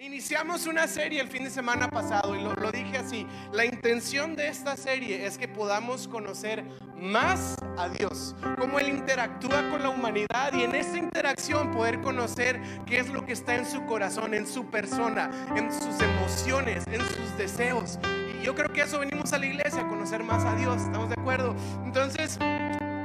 [0.00, 3.26] Iniciamos una serie el fin de semana pasado y lo, dije así.
[3.52, 6.62] La intención de esta serie es que podamos conocer
[6.94, 12.60] más a Dios, cómo Él interactúa con la humanidad y en esa interacción poder conocer
[12.86, 17.00] qué es lo que está en su corazón, en su persona, en sus emociones, en
[17.00, 17.98] sus deseos.
[18.40, 21.08] Y yo creo que eso venimos a la iglesia, a conocer más a Dios, ¿estamos
[21.08, 21.56] de acuerdo?
[21.84, 22.38] Entonces,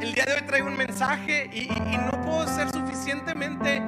[0.03, 3.81] el día de hoy traigo un mensaje y, y, y no puedo ser suficientemente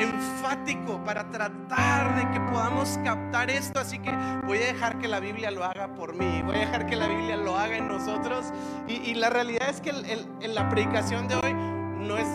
[0.00, 3.78] enfático para tratar de que podamos captar esto.
[3.78, 4.10] Así que
[4.46, 6.42] voy a dejar que la Biblia lo haga por mí.
[6.42, 8.46] Voy a dejar que la Biblia lo haga en nosotros.
[8.88, 10.04] Y, y la realidad es que el,
[10.40, 12.26] el, la predicación de hoy no es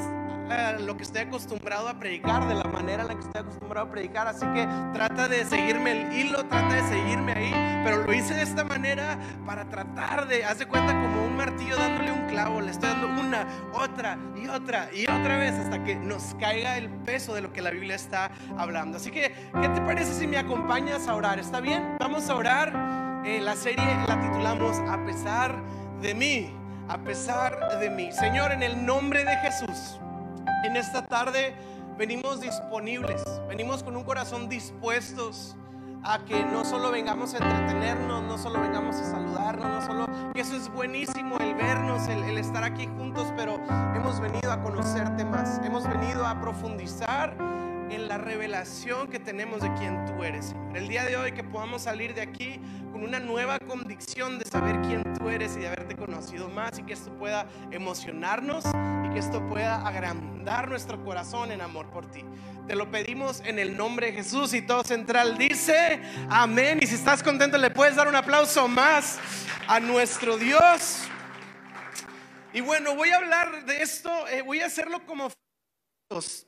[0.80, 3.92] lo que estoy acostumbrado a predicar, de la manera en la que estoy acostumbrado a
[3.92, 4.28] predicar.
[4.28, 7.75] Así que trata de seguirme el hilo, trata de seguirme ahí.
[7.86, 11.78] Pero lo hice de esta manera para tratar de, haz de cuenta como un martillo
[11.78, 12.60] dándole un clavo.
[12.60, 16.90] Le estoy dando una, otra y otra y otra vez hasta que nos caiga el
[16.90, 18.98] peso de lo que la Biblia está hablando.
[18.98, 21.38] Así que, ¿qué te parece si me acompañas a orar?
[21.38, 21.96] ¿Está bien?
[22.00, 23.22] Vamos a orar.
[23.24, 25.56] Eh, la serie la titulamos A pesar
[26.02, 26.52] de mí.
[26.90, 28.12] A pesar de mí.
[28.12, 30.00] Señor, en el nombre de Jesús.
[30.64, 31.54] En esta tarde
[32.00, 35.56] venimos disponibles, venimos con un corazón dispuestos
[36.06, 40.42] a que no solo vengamos a entretenernos, no solo vengamos a saludarnos, no solo que
[40.42, 43.60] eso es buenísimo el vernos, el, el estar aquí juntos, pero
[43.96, 47.36] hemos venido a conocerte más, hemos venido a profundizar
[47.90, 50.78] en la revelación que tenemos de quién tú eres, Señor.
[50.78, 52.60] El día de hoy que podamos salir de aquí
[52.92, 56.84] con una nueva convicción de saber quién tú eres y de haberte conocido más y
[56.84, 62.24] que esto pueda emocionarnos y que esto pueda agrandar nuestro corazón en amor por ti.
[62.68, 66.80] Te lo pedimos en el nombre de Jesús y todo central dice amén.
[66.82, 69.20] Y si estás contento le puedes dar un aplauso más
[69.68, 71.04] a nuestro Dios.
[72.54, 75.30] Y bueno, voy a hablar de esto, eh, voy a hacerlo como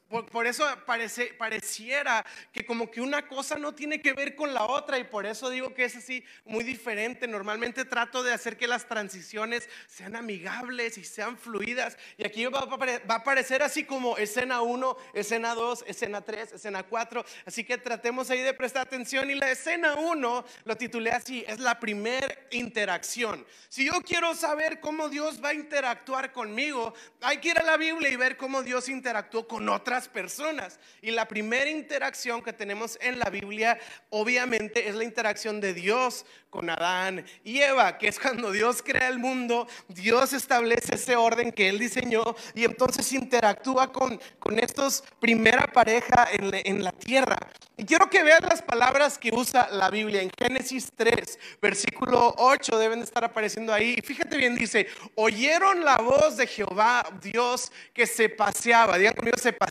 [0.09, 4.65] por, eso parece, pareciera que como que una cosa no tiene que ver con la
[4.65, 7.27] otra y por eso digo que es así muy diferente.
[7.27, 11.97] Normalmente trato de hacer que las transiciones sean amigables y sean fluidas.
[12.17, 16.83] Y aquí va, va a parecer así como escena 1, escena 2, escena 3, escena
[16.83, 17.25] 4.
[17.45, 19.29] Así que tratemos ahí de prestar atención.
[19.29, 23.45] Y la escena 1 lo titulé así, es la primera interacción.
[23.67, 27.75] Si yo quiero saber cómo Dios va a interactuar conmigo, hay que ir a la
[27.75, 30.81] Biblia y ver cómo Dios interactuó con otras personas.
[31.01, 36.25] Y la primera interacción que tenemos en la Biblia, obviamente, es la interacción de Dios
[36.49, 41.51] con Adán y Eva, que es cuando Dios crea el mundo, Dios establece ese orden
[41.51, 47.37] que Él diseñó y entonces interactúa con, con estos primera pareja en, en la tierra.
[47.79, 52.75] Y quiero que vean las palabras que usa la Biblia en Génesis 3, versículo 8,
[52.79, 53.93] deben de estar apareciendo ahí.
[53.99, 59.37] Y fíjate bien, dice, oyeron la voz de Jehová Dios que se paseaba, digan conmigo,
[59.37, 59.67] se paseaba,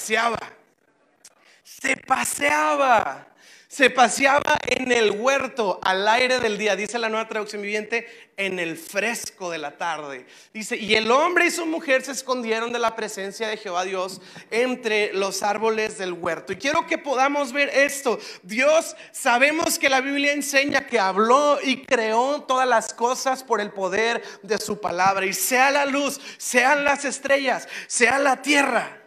[1.62, 3.26] se paseaba.
[3.68, 8.06] Se paseaba en el huerto al aire del día, dice la nueva traducción viviente,
[8.36, 10.24] en el fresco de la tarde.
[10.54, 14.20] Dice, y el hombre y su mujer se escondieron de la presencia de Jehová Dios
[14.52, 16.52] entre los árboles del huerto.
[16.52, 18.20] Y quiero que podamos ver esto.
[18.44, 23.72] Dios, sabemos que la Biblia enseña que habló y creó todas las cosas por el
[23.72, 25.26] poder de su palabra.
[25.26, 29.05] Y sea la luz, sean las estrellas, sea la tierra.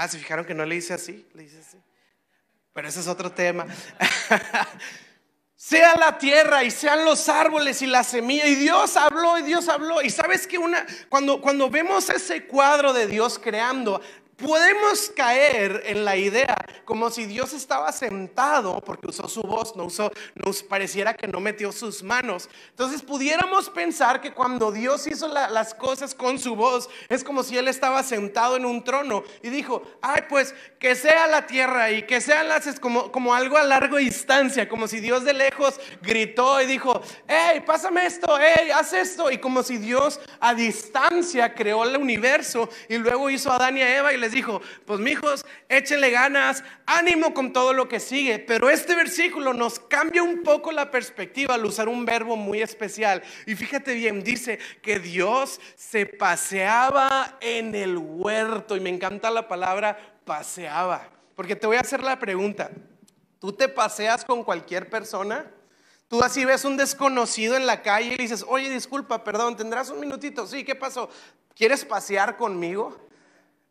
[0.00, 1.26] Ah, ¿se fijaron que no le dice así?
[1.34, 1.76] Le dice así.
[2.72, 3.66] Pero ese es otro tema.
[5.56, 8.46] sea la tierra y sean los árboles y la semilla.
[8.46, 10.00] Y Dios habló y Dios habló.
[10.00, 14.00] Y sabes que una, cuando, cuando vemos ese cuadro de Dios creando,
[14.38, 19.84] podemos caer en la idea como si Dios estaba sentado porque usó su voz, no
[19.84, 22.48] usó, nos pareciera que no metió sus manos.
[22.70, 27.42] Entonces pudiéramos pensar que cuando Dios hizo la, las cosas con su voz, es como
[27.42, 31.90] si Él estaba sentado en un trono y dijo, ay, pues que sea la tierra
[31.90, 35.34] y que sean las, es como, como algo a largo distancia, como si Dios de
[35.34, 39.30] lejos gritó y dijo, hey, pásame esto, hey, haz esto.
[39.30, 43.82] Y como si Dios a distancia creó el universo y luego hizo a Adán y
[43.82, 48.38] a Eva y les dijo, pues mijos, échenle ganas, ánimo con todo lo que sigue.
[48.38, 53.22] Pero este versículo nos cambia un poco la perspectiva al usar un verbo muy especial.
[53.46, 58.76] Y fíjate bien, dice que Dios se paseaba en el huerto.
[58.76, 61.08] Y me encanta la palabra paseaba.
[61.34, 62.70] Porque te voy a hacer la pregunta,
[63.38, 65.50] ¿tú te paseas con cualquier persona?
[66.08, 69.90] Tú así ves un desconocido en la calle y le dices, oye, disculpa, perdón, ¿tendrás
[69.90, 70.46] un minutito?
[70.46, 71.10] Sí, ¿qué pasó?
[71.54, 73.07] ¿Quieres pasear conmigo?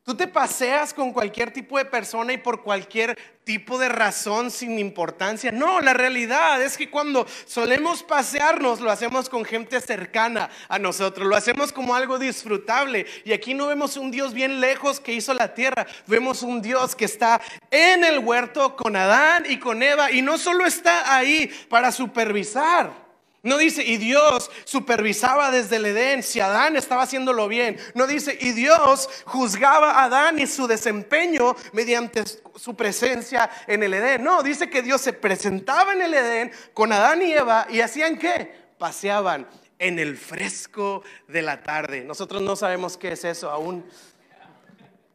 [0.07, 4.79] Tú te paseas con cualquier tipo de persona y por cualquier tipo de razón sin
[4.79, 5.51] importancia.
[5.51, 11.27] No, la realidad es que cuando solemos pasearnos lo hacemos con gente cercana a nosotros,
[11.27, 13.05] lo hacemos como algo disfrutable.
[13.25, 16.95] Y aquí no vemos un Dios bien lejos que hizo la tierra, vemos un Dios
[16.95, 21.51] que está en el huerto con Adán y con Eva y no solo está ahí
[21.67, 23.06] para supervisar.
[23.43, 27.77] No dice, y Dios supervisaba desde el Edén si Adán estaba haciéndolo bien.
[27.93, 32.23] No dice, y Dios juzgaba a Adán y su desempeño mediante
[32.55, 34.23] su presencia en el Edén.
[34.23, 38.17] No, dice que Dios se presentaba en el Edén con Adán y Eva y hacían
[38.17, 38.67] qué?
[38.79, 39.47] Paseaban
[39.79, 42.03] en el fresco de la tarde.
[42.03, 43.85] Nosotros no sabemos qué es eso aún.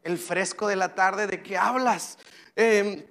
[0.04, 2.18] El fresco de la tarde, ¿de qué hablas?
[2.54, 3.04] Em,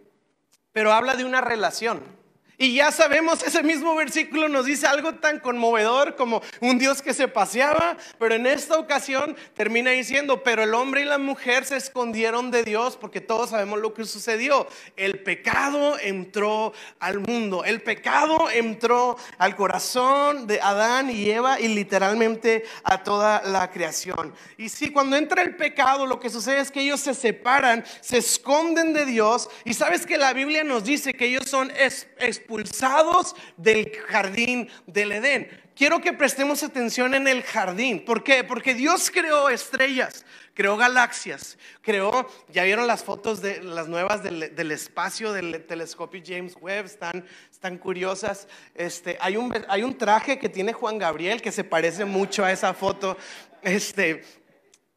[0.72, 2.21] pero habla de una relación.
[2.62, 7.16] Y ya sabemos, ese mismo versículo nos dice algo tan conmovedor como un Dios que
[7.16, 11.78] se paseaba, pero en esta ocasión termina diciendo, pero el hombre y la mujer se
[11.78, 14.68] escondieron de Dios porque todos sabemos lo que sucedió.
[14.96, 21.68] El pecado entró al mundo, el pecado entró al corazón de Adán y Eva y
[21.68, 24.36] literalmente a toda la creación.
[24.60, 28.19] Y si cuando entra el pecado, lo que sucede es que ellos se separan, se
[28.19, 33.36] esconden de Dios y sabes que la Biblia nos dice que ellos son expulsados expulsados
[33.56, 35.48] del jardín del Edén.
[35.74, 38.03] Quiero que prestemos atención en el jardín.
[38.03, 38.44] ¿Por qué?
[38.44, 44.71] Porque Dios creó estrellas, creó galaxias, creó, ya vieron las fotos de las nuevas del,
[44.71, 48.50] espacio del telescopio James Webb, están, están curiosas.
[48.75, 52.51] Este, hay, un, hay un traje que tiene Juan Gabriel que se parece mucho a
[52.51, 53.18] esa foto.
[53.62, 54.24] Este,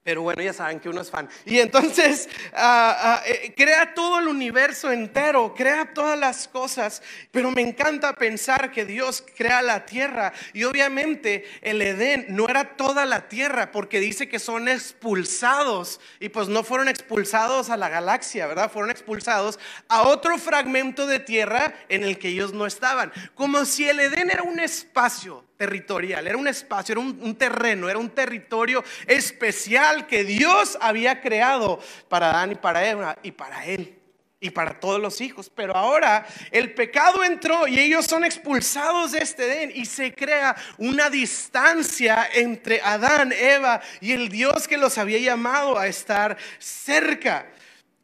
[0.05, 1.31] pero bueno, ya saben que uno es fan.
[1.47, 7.03] Y entonces ah, ah, eh, crea todo el universo entero, crea todas las cosas.
[7.31, 10.35] Pero me encanta pensar que Dios crea la tierra.
[10.53, 16.01] Y obviamente el Edén no era toda la tierra porque dice que son expulsados.
[16.21, 18.71] Y pues no fueron expulsados a la galaxia, ¿verdad?
[18.71, 19.59] Fueron expulsados
[19.89, 23.11] a otro fragmento de tierra en el que ellos no estaban.
[23.35, 27.99] Como si el Edén era un espacio territorial, era un espacio, era un, terreno, era
[27.99, 33.99] un territorio especial que Dios había creado para Adán y para Eva y para él
[34.41, 35.51] y para todos los hijos.
[35.55, 40.55] Pero ahora el pecado entró y ellos son expulsados de este Edén y se crea
[40.77, 47.47] una distancia entre Adán, Eva y el Dios que los había llamado a estar cerca.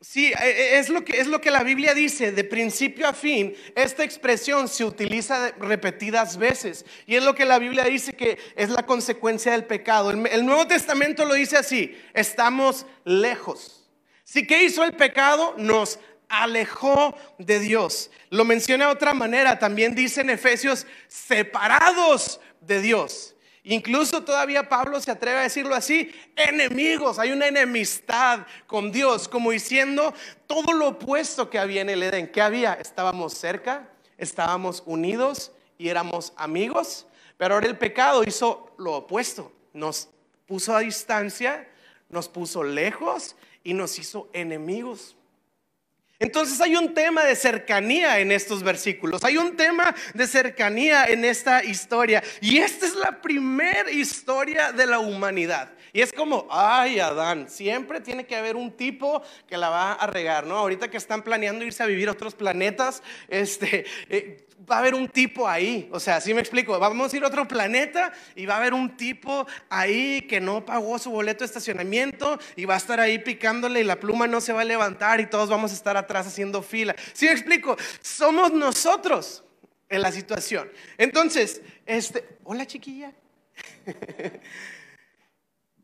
[0.02, 3.12] Sí, e, e, es lo, que, es lo que la Biblia dice, de principio a
[3.12, 6.86] fin, esta expresión se utiliza repetidas veces.
[7.06, 10.10] Y es lo que la Biblia dice que es la consecuencia del pecado.
[10.10, 13.90] El, el Nuevo Testamento lo dice así, estamos lejos.
[14.24, 15.54] Si ¿qué hizo el pecado?
[15.58, 15.98] Nos
[16.30, 18.10] alejó de Dios.
[18.30, 23.34] Lo menciona de otra manera, también dice en Efesios, separados de Dios.
[23.64, 29.50] Incluso todavía Pablo se atreve a decirlo así, enemigos, hay una enemistad con Dios, como
[29.50, 30.14] diciendo
[30.46, 32.32] todo lo opuesto que había en el Edén.
[32.32, 32.74] ¿Qué había?
[32.74, 40.08] Estábamos cerca, estábamos unidos y éramos amigos, pero ahora el pecado hizo lo opuesto, nos
[40.46, 41.68] puso a distancia,
[42.08, 45.16] nos puso lejos y nos hizo enemigos.
[46.20, 51.24] Entonces hay un tema de cercanía en estos versículos, hay un tema de cercanía en
[51.24, 52.22] esta historia.
[52.42, 55.70] Y esta es la primera historia de la humanidad.
[55.94, 60.06] Y es como, ay Adán, siempre tiene que haber un tipo que la va a
[60.06, 60.58] regar, ¿no?
[60.58, 64.94] Ahorita que están planeando irse a vivir a otros planetas, este, eh, va a haber
[64.94, 65.88] un tipo ahí.
[65.92, 68.74] O sea, así me explico, vamos a ir a otro planeta y va a haber
[68.74, 73.18] un tipo ahí que no pagó su boleto de estacionamiento y va a estar ahí
[73.18, 76.26] picándole y la pluma no se va a levantar y todos vamos a estar atrás
[76.26, 76.94] haciendo fila.
[77.12, 77.76] ¿Sí me explico?
[78.00, 79.44] Somos nosotros
[79.88, 80.70] en la situación.
[80.98, 83.12] Entonces, este, hola chiquilla.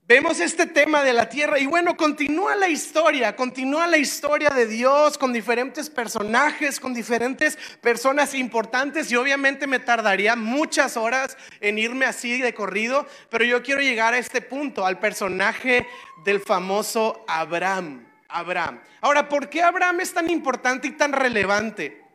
[0.08, 4.68] Vemos este tema de la tierra y bueno, continúa la historia, continúa la historia de
[4.68, 11.80] Dios con diferentes personajes, con diferentes personas importantes y obviamente me tardaría muchas horas en
[11.80, 15.88] irme así de corrido, pero yo quiero llegar a este punto, al personaje
[16.24, 18.06] del famoso Abraham.
[18.28, 18.80] Abraham.
[19.00, 22.05] Ahora, ¿por qué Abraham es tan importante y tan relevante?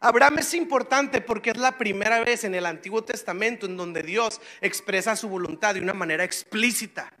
[0.00, 4.40] Abraham es importante porque es la primera vez en el Antiguo Testamento en donde Dios
[4.60, 7.12] expresa su voluntad de una manera explícita.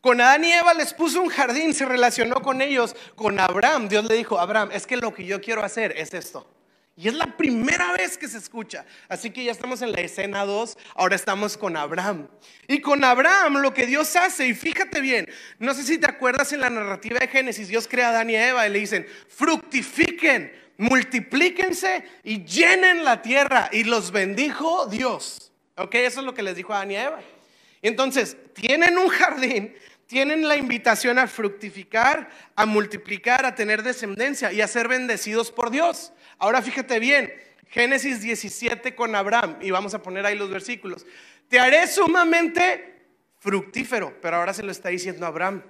[0.00, 2.96] Con Adán y Eva les puso un jardín, se relacionó con ellos.
[3.16, 6.48] Con Abraham, Dios le dijo, Abraham, es que lo que yo quiero hacer es esto.
[6.96, 8.84] Y es la primera vez que se escucha.
[9.08, 12.28] Así que ya estamos en la escena 2, ahora estamos con Abraham.
[12.68, 16.52] Y con Abraham lo que Dios hace, y fíjate bien, no sé si te acuerdas
[16.52, 20.52] en la narrativa de Génesis, Dios crea a Adán y Eva y le dicen, fructifiquen,
[20.80, 23.68] multiplíquense y llenen la tierra.
[23.70, 25.52] Y los bendijo Dios.
[25.76, 27.20] Ok, eso es lo que les dijo a Adán y Eva.
[27.82, 29.74] Entonces, tienen un jardín,
[30.06, 35.70] tienen la invitación a fructificar, a multiplicar, a tener descendencia y a ser bendecidos por
[35.70, 36.12] Dios.
[36.38, 37.32] Ahora fíjate bien,
[37.68, 41.06] Génesis 17 con Abraham, y vamos a poner ahí los versículos.
[41.48, 43.04] Te haré sumamente
[43.38, 45.62] fructífero, pero ahora se lo está diciendo Abraham.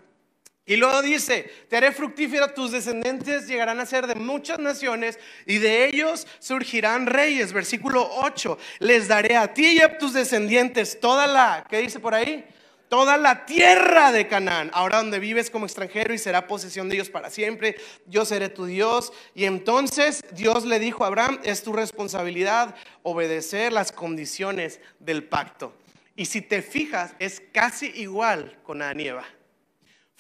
[0.71, 5.59] Y luego dice, te haré fructífero, tus descendientes llegarán a ser de muchas naciones y
[5.59, 7.53] de ellos surgirán reyes.
[7.53, 12.15] Versículo 8, les daré a ti y a tus descendientes toda la, ¿qué dice por
[12.15, 12.45] ahí?
[12.89, 17.11] Toda la tierra de Canaán, ahora donde vives como extranjero y será posesión de ellos
[17.11, 17.75] para siempre.
[18.07, 19.13] Yo seré tu Dios.
[19.35, 25.75] Y entonces Dios le dijo a Abraham, es tu responsabilidad obedecer las condiciones del pacto.
[26.15, 29.27] Y si te fijas, es casi igual con Anieva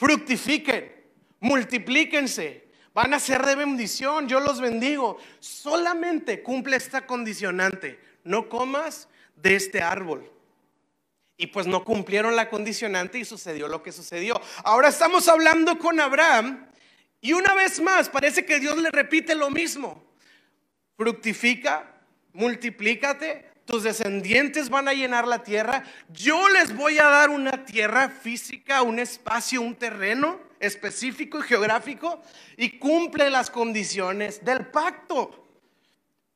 [0.00, 0.90] fructifiquen,
[1.40, 2.64] multiplíquense,
[2.94, 5.18] van a ser de bendición, yo los bendigo.
[5.40, 10.32] Solamente cumple esta condicionante, no comas de este árbol.
[11.36, 14.40] Y pues no cumplieron la condicionante y sucedió lo que sucedió.
[14.64, 16.66] Ahora estamos hablando con Abraham
[17.20, 20.02] y una vez más parece que Dios le repite lo mismo.
[20.96, 21.94] Fructifica,
[22.32, 28.08] multiplícate, tus descendientes van a llenar la tierra, yo les voy a dar una tierra
[28.08, 32.20] física, un espacio, un terreno específico y geográfico
[32.56, 35.46] y cumple las condiciones del pacto.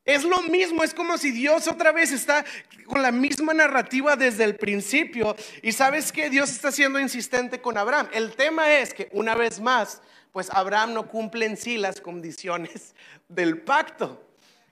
[0.05, 2.45] Es lo mismo, es como si Dios otra vez está
[2.85, 5.35] con la misma narrativa desde el principio.
[5.61, 8.07] Y sabes que Dios está siendo insistente con Abraham.
[8.13, 10.01] El tema es que una vez más,
[10.31, 12.95] pues Abraham no cumple en sí las condiciones
[13.27, 14.25] del pacto.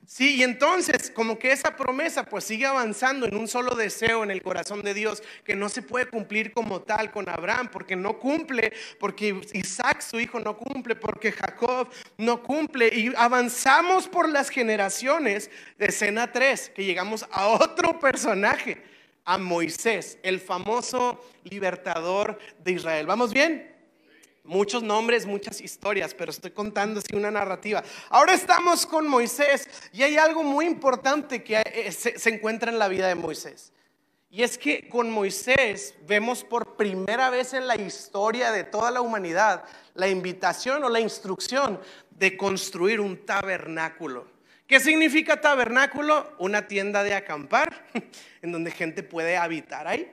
[0.06, 4.32] Sí, y entonces como que esa promesa pues sigue avanzando en un solo deseo en
[4.32, 8.20] el corazón de Dios que no se puede cumplir como tal con Abraham porque no
[8.20, 14.50] cumple, porque Isaac su hijo no cumple, porque Jacob no cumple y avanzamos por las
[14.50, 18.84] generaciones de escena 3 que llegamos a otro personaje,
[19.24, 23.08] a Moisés, el famoso libertador de Israel.
[23.08, 23.73] ¿Vamos bien?
[24.46, 27.82] Muchos nombres, muchas historias, pero estoy contando así una narrativa.
[28.10, 32.90] Ahora estamos con Moisés y hay algo muy importante que eh, se, encuentra en la
[32.90, 33.72] vida de Moisés.
[34.30, 39.00] Y es que con Moisés vemos por primera vez en la historia de toda la
[39.00, 44.28] humanidad la invitación o la instrucción de construir un tabernáculo.
[44.68, 46.34] ¿Qué significa tabernáculo?
[46.38, 47.86] Una tienda de acampar
[48.42, 50.12] en donde gente puede habitar ahí.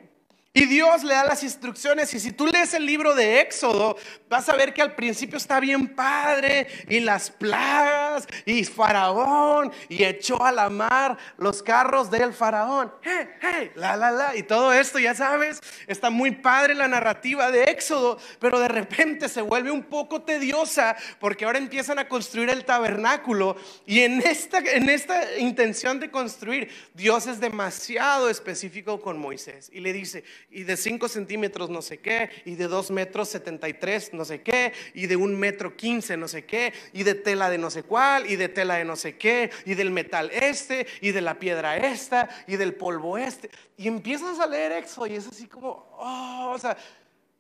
[0.52, 3.96] Y Dios le da las instrucciones y si tú lees el libro de Éxodo,
[4.28, 10.02] vas a ver que al principio está bien padre y las plagas y faraón y
[10.02, 12.92] echó a la mar los carros del faraón.
[13.00, 14.34] Hey, hey, la, la, la.
[14.34, 19.28] Y todo esto, ya sabes, está muy padre la narrativa de Éxodo, pero de repente
[19.28, 24.58] se vuelve un poco tediosa porque ahora empiezan a construir el tabernáculo y en esta,
[24.58, 30.64] en esta intención de construir, Dios es demasiado específico con Moisés y le dice, y
[30.64, 35.06] de 5 centímetros no sé qué, y de 2 metros 73 no sé qué, y
[35.06, 38.36] de 1 metro 15 no sé qué, y de tela de no sé cuál, y
[38.36, 42.28] de tela de no sé qué, y del metal este, y de la piedra esta,
[42.46, 43.50] y del polvo este.
[43.76, 46.76] Y empiezas a leer Éxodo y es así como, oh, o sea,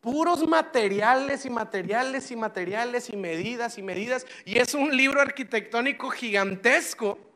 [0.00, 4.26] puros materiales y materiales y materiales y medidas y medidas.
[4.44, 7.29] Y es un libro arquitectónico gigantesco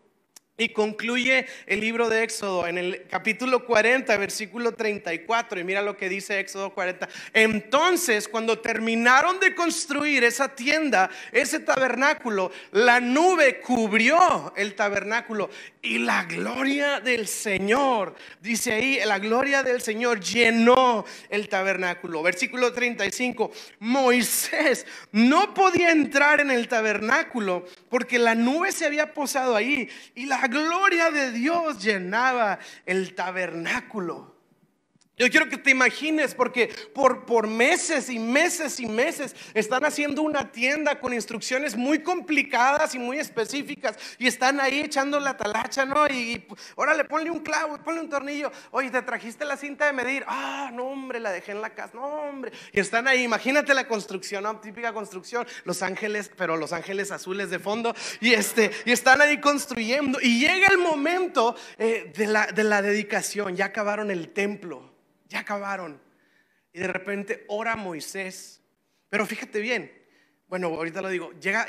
[0.56, 5.58] y concluye el libro de Éxodo en el capítulo 40, versículo 34.
[5.58, 7.08] Y mira lo que dice Éxodo 40.
[7.32, 15.50] Entonces, cuando terminaron de construir esa tienda, ese tabernáculo, la nube cubrió el tabernáculo
[15.82, 22.23] y la gloria del Señor, dice ahí, la gloria del Señor llenó el tabernáculo.
[22.23, 23.50] Versículo 35.
[23.80, 30.26] Moisés no podía entrar en el tabernáculo porque la nube se había posado ahí y
[30.26, 34.34] la gloria de Dios llenaba el tabernáculo.
[35.16, 40.23] Yo quiero que te imagines porque por, por meses y meses y meses están haciendo
[40.23, 45.85] una tienda con instrucciones muy complicadas y muy específicas y están ahí echando la talacha,
[45.85, 46.09] ¿no?
[46.09, 46.44] Y,
[46.75, 48.50] órale, ponle un clavo, ponle un tornillo.
[48.73, 50.25] Oye, te trajiste la cinta de medir.
[50.26, 51.92] Ah, no, hombre, la dejé en la casa.
[51.94, 52.50] No, hombre.
[52.73, 54.59] Y están ahí, imagínate la construcción, ¿no?
[54.59, 57.94] Típica construcción, Los Ángeles, pero Los Ángeles azules de fondo.
[58.21, 60.18] Y, este, y están ahí construyendo.
[60.21, 63.54] Y llega el momento eh, de, la, de la dedicación.
[63.54, 64.94] Ya acabaron el templo
[65.25, 66.00] ya acabaron.
[66.73, 68.61] Y de repente ora Moisés.
[69.09, 69.93] Pero fíjate bien,
[70.49, 71.66] bueno, ahorita lo digo, llega,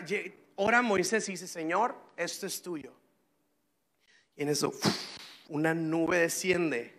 [0.56, 2.94] ora Moisés y dice, Señor, esto es tuyo.
[4.36, 4.74] Y en eso,
[5.50, 6.94] una nube desciende,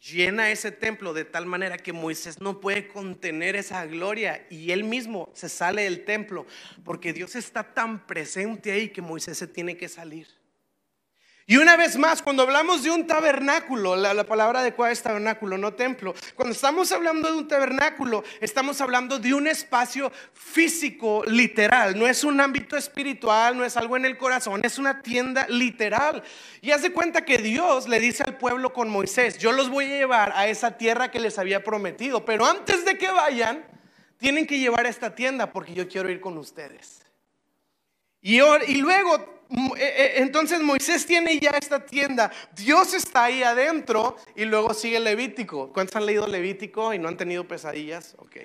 [0.00, 4.84] llena ese templo de tal manera que Moisés no puede contener esa gloria y él
[4.84, 6.46] mismo se sale del templo
[6.84, 10.28] porque Dios está tan presente ahí que Moisés se tiene que salir.
[11.46, 15.74] Y una vez más, cuando hablamos de un tabernáculo, la, palabra adecuada es tabernáculo, no
[15.74, 16.14] templo.
[16.34, 21.98] Cuando estamos hablando de un tabernáculo, estamos hablando de un espacio físico, literal.
[21.98, 26.22] No es un ámbito espiritual, no es algo en el corazón, es una tienda literal.
[26.62, 29.84] Y haz de cuenta que Dios le dice al pueblo con Moisés, yo los voy
[29.84, 33.66] a llevar a esa tierra que les había prometido, pero antes de que vayan,
[34.16, 37.04] tienen que llevar a esta tienda porque yo quiero ir con ustedes.
[38.26, 38.38] Y,
[38.80, 45.72] luego entonces Moisés tiene ya esta tienda, Dios está ahí adentro y luego sigue Levítico.
[45.72, 48.14] ¿Cuántos han leído Levítico y no han tenido pesadillas?
[48.18, 48.36] Ok.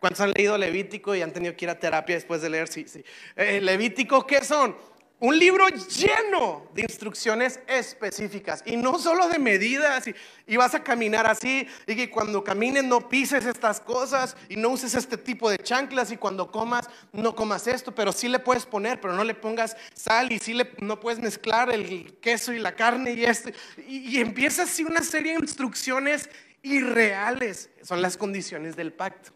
[0.00, 2.68] ¿Cuántos han leído Levítico y han tenido que ir a terapia después de leer?
[2.68, 3.02] Sí, sí.
[3.36, 4.76] Eh, Levítico, ¿qué son?
[5.20, 10.04] Un libro lleno de instrucciones específicas y no solo de medidas
[10.46, 14.94] y, vas a caminar así y cuando camines no pises estas cosas y no uses
[14.94, 19.00] este tipo de chanclas y cuando comas no comas esto, pero sí le puedes poner,
[19.00, 22.76] pero no le pongas sal y sí le, no puedes mezclar el queso y la
[22.76, 23.50] carne y esto.
[23.88, 26.30] Y, y empieza así una serie de instrucciones
[26.62, 29.32] irreales, son las condiciones del pacto.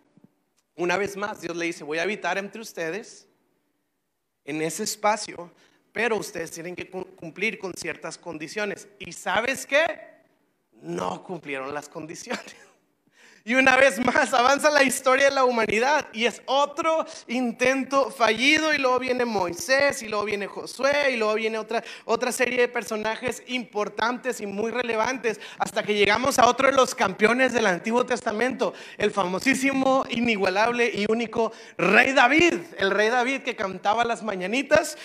[0.76, 3.26] Una vez más, Dios le dice, voy a habitar entre ustedes
[4.44, 5.50] en ese espacio
[5.92, 8.88] pero ustedes tienen que cumplir con ciertas condiciones.
[8.98, 9.84] ¿Y sabes qué?
[10.80, 12.56] No cumplieron las condiciones.
[13.44, 18.72] Y una vez más avanza la historia de la humanidad y es otro intento fallido
[18.72, 22.68] y luego viene Moisés y luego viene Josué y luego viene otra, otra serie de
[22.68, 28.06] personajes importantes y muy relevantes hasta que llegamos a otro de los campeones del Antiguo
[28.06, 34.96] Testamento, el famosísimo, inigualable y único rey David, el rey David que cantaba las mañanitas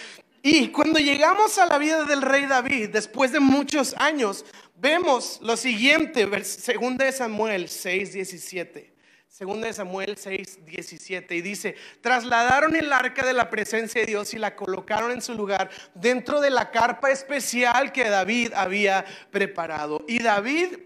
[0.50, 4.46] y cuando llegamos a la vida del rey David, después de muchos años,
[4.78, 8.94] vemos lo siguiente, 2 de Samuel 6, 17.
[9.28, 14.34] Segunda de Samuel 6, 17 y dice, trasladaron el arca de la presencia de Dios
[14.34, 20.06] y la colocaron en su lugar dentro de la carpa especial que David había preparado.
[20.08, 20.78] Y David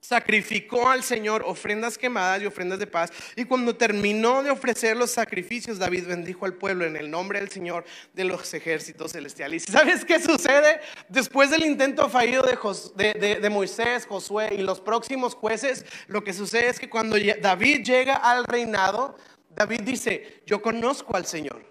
[0.00, 3.10] sacrificó al Señor ofrendas quemadas y ofrendas de paz.
[3.36, 7.50] Y cuando terminó de ofrecer los sacrificios, David bendijo al pueblo en el nombre del
[7.50, 9.68] Señor de los ejércitos celestiales.
[9.68, 10.80] ¿Y sabes qué sucede?
[11.08, 16.68] Después del intento fallido de, de, Moisés, Josué y los próximos jueces, lo que sucede
[16.68, 19.16] es que cuando David llega al reinado,
[19.50, 21.64] David dice, yo conozco al Señor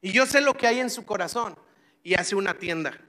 [0.00, 1.56] y yo sé lo que hay en su corazón.
[2.02, 3.00] Y hace una tienda,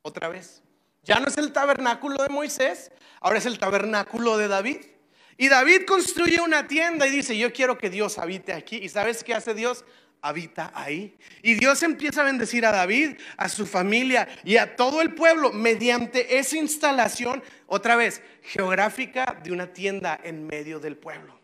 [0.00, 0.62] otra vez.
[1.06, 4.78] Ya no es el tabernáculo de Moisés, ahora es el tabernáculo de David.
[5.36, 8.78] Y David construye una tienda y dice, yo quiero que Dios habite aquí.
[8.78, 9.84] ¿Y sabes qué hace Dios?
[10.20, 11.16] Habita ahí.
[11.42, 15.52] Y Dios empieza a bendecir a David, a su familia y a todo el pueblo
[15.52, 21.35] mediante esa instalación, otra vez, geográfica de una tienda en medio del pueblo.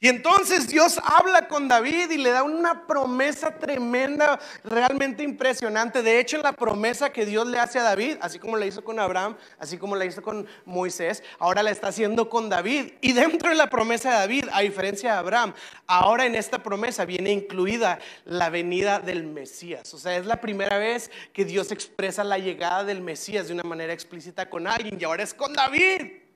[0.00, 6.02] Y entonces Dios habla con David y le da una promesa tremenda, realmente impresionante.
[6.02, 9.00] De hecho, la promesa que Dios le hace a David, así como la hizo con
[9.00, 12.92] Abraham, así como la hizo con Moisés, ahora la está haciendo con David.
[13.00, 15.52] Y dentro de la promesa de David, a diferencia de Abraham,
[15.88, 19.92] ahora en esta promesa viene incluida la venida del Mesías.
[19.94, 23.64] O sea, es la primera vez que Dios expresa la llegada del Mesías de una
[23.64, 26.27] manera explícita con alguien y ahora es con David.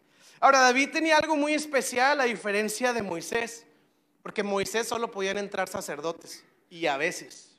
[0.42, 3.64] Ahora, David tenía algo muy especial a diferencia de Moisés,
[4.24, 7.57] porque Moisés solo podían entrar sacerdotes y a veces.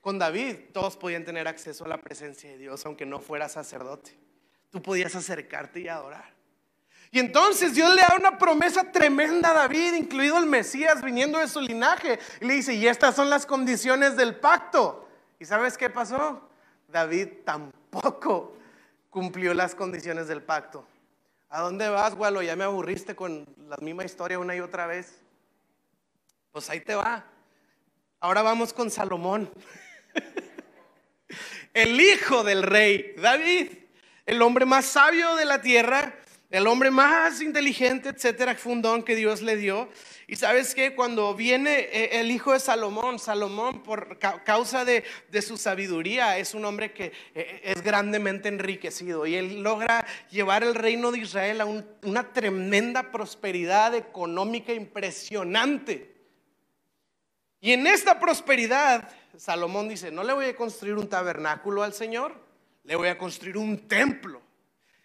[0.00, 4.18] Con David todos podían tener acceso a la presencia de Dios, aunque no fuera sacerdote.
[4.70, 6.34] Tú podías acercarte y adorar.
[7.12, 11.46] Y entonces Dios le da una promesa tremenda a David, incluido el Mesías viniendo de
[11.46, 12.18] su linaje.
[12.40, 15.08] Y le dice, y estas son las condiciones del pacto.
[15.38, 16.50] ¿Y sabes qué pasó?
[16.88, 18.56] David tampoco
[19.10, 20.84] cumplió las condiciones del pacto.
[21.52, 22.42] ¿A dónde vas, Gualo?
[22.42, 25.20] Ya me aburriste con la misma historia una y otra vez.
[26.52, 27.26] Pues ahí te va.
[28.20, 29.50] Ahora vamos con Salomón.
[31.74, 33.66] el hijo del rey David,
[34.26, 36.14] el hombre más sabio de la tierra,
[36.50, 39.88] el hombre más inteligente, etcétera, fundón que Dios le dio.
[40.30, 45.02] Y sabes que cuando viene eh, el hijo de Salomón, Salomón por causa de,
[45.42, 50.76] su sabiduría es un hombre que eh, es grandemente enriquecido y él logra llevar el
[50.76, 56.14] reino de Israel a una tremenda prosperidad económica impresionante.
[57.60, 62.36] Y en esta prosperidad, Salomón dice, no le voy a construir un tabernáculo al Señor,
[62.84, 64.40] le voy a construir un templo.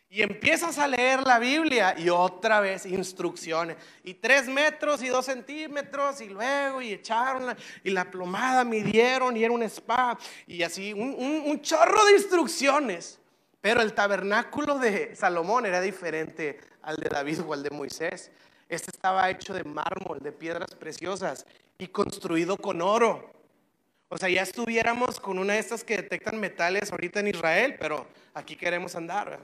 [0.09, 3.75] Y empiezas a leer la Biblia y otra vez instrucciones.
[4.03, 9.43] Y tres metros y dos centímetros y luego y echaron y la plomada midieron y
[9.43, 13.19] era un spa y así un, chorro de instrucciones.
[13.59, 18.31] Pero el tabernáculo de Salomón era diferente al de David o al de Moisés.
[18.69, 21.45] Este estaba hecho de mármol, de piedras preciosas
[21.77, 23.33] y construido con oro.
[24.07, 28.07] O sea, ya estuviéramos con una de estas que detectan metales ahorita en Israel, pero
[28.33, 29.39] aquí queremos andar.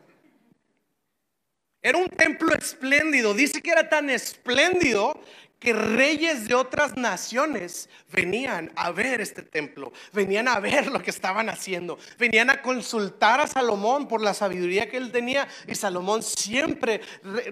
[1.81, 3.33] Era un templo espléndido.
[3.33, 5.19] Dice que era tan espléndido
[5.61, 11.11] que reyes de otras naciones venían a ver este templo, venían a ver lo que
[11.11, 16.23] estaban haciendo, venían a consultar a Salomón por la sabiduría que él tenía y Salomón
[16.23, 17.01] siempre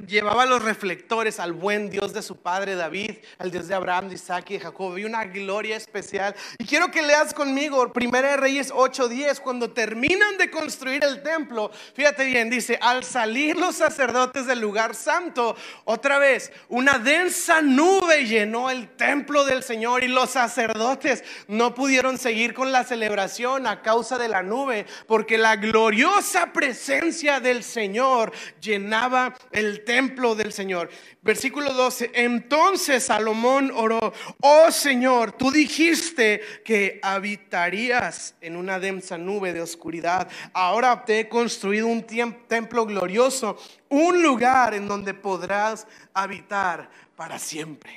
[0.07, 4.15] llevaba los reflectores al buen Dios de su padre David, al Dios de Abraham, de
[4.15, 6.35] Isaac y de Jacob, y una gloria especial.
[6.57, 11.69] Y quiero que leas conmigo Primera de Reyes 8:10, cuando terminan de construir el templo,
[11.93, 17.98] fíjate bien, dice, al salir los sacerdotes del lugar santo, otra vez, una densa nube
[18.27, 23.81] llenó el templo del Señor y los sacerdotes no pudieron seguir con la celebración a
[23.81, 28.31] causa de la nube, porque la gloriosa presencia del Señor
[28.62, 30.89] llenaba el templo del Señor.
[31.21, 39.53] Versículo 12, entonces Salomón oró, oh Señor, tú dijiste que habitarías en una densa nube
[39.53, 40.29] de oscuridad.
[40.53, 42.05] Ahora te he construido un
[42.47, 43.57] templo glorioso,
[43.89, 47.91] un lugar en donde podrás habitar para siempre.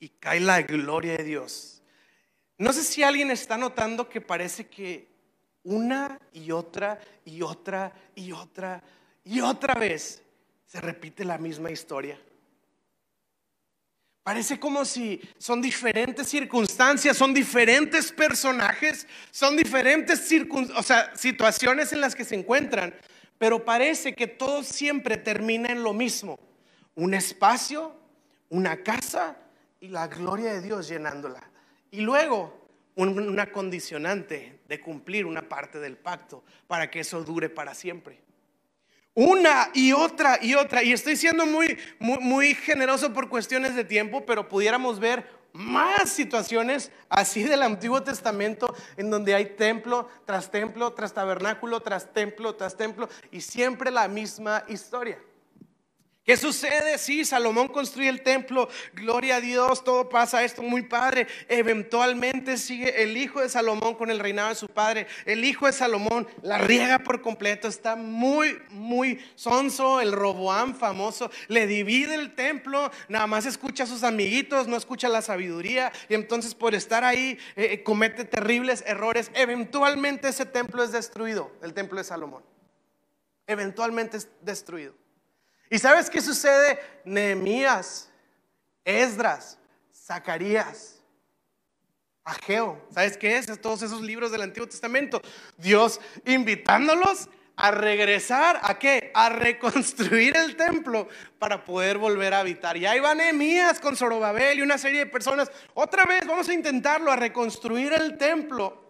[0.00, 1.84] Y cae la gloria de Dios.
[2.58, 5.06] No sé si alguien está notando que parece que
[5.62, 8.82] una y otra y otra y otra
[9.22, 10.20] y otra vez
[10.66, 12.20] se repite la misma historia.
[14.24, 20.28] Parece como si son diferentes circunstancias, son diferentes personajes, son diferentes
[20.74, 22.92] o sea, situaciones en las que se encuentran,
[23.38, 26.36] pero parece que todo siempre termina en lo mismo
[26.96, 27.94] un espacio,
[28.48, 29.36] una casa
[29.80, 31.42] y la gloria de Dios llenándola.
[31.90, 37.74] Y luego una condicionante de cumplir una parte del pacto para que eso dure para
[37.74, 38.20] siempre.
[39.14, 40.82] Una y otra y otra.
[40.82, 46.10] Y estoy siendo muy, muy, muy generoso por cuestiones de tiempo, pero pudiéramos ver más
[46.10, 52.54] situaciones así del Antiguo Testamento en donde hay templo tras templo, tras tabernáculo, tras templo,
[52.56, 55.18] tras templo, y siempre la misma historia.
[56.26, 56.98] ¿Qué sucede?
[56.98, 61.28] Sí, Salomón construye el templo, gloria a Dios, todo pasa esto muy padre.
[61.48, 65.06] Eventualmente sigue el hijo de Salomón con el reinado de su padre.
[65.24, 71.30] El hijo de Salomón la riega por completo, está muy, muy sonso, el Roboam famoso,
[71.46, 76.14] le divide el templo, nada más escucha a sus amiguitos, no escucha la sabiduría y
[76.14, 79.30] entonces por estar ahí eh, eh, comete terribles errores.
[79.32, 82.42] Eventualmente ese templo es destruido, el templo de Salomón.
[83.46, 85.05] Eventualmente es destruido.
[85.70, 86.78] ¿Y sabes qué sucede?
[87.04, 88.10] Nehemías,
[88.84, 89.58] Esdras,
[89.92, 91.00] Zacarías,
[92.24, 92.84] Ageo.
[92.90, 93.60] ¿Sabes qué es?
[93.60, 95.20] Todos esos libros del Antiguo Testamento.
[95.56, 99.10] Dios invitándolos a regresar a qué?
[99.14, 102.76] A reconstruir el templo para poder volver a habitar.
[102.76, 105.50] Y ahí va Nehemías con Zorobabel y una serie de personas.
[105.74, 108.84] Otra vez vamos a intentarlo, a reconstruir el templo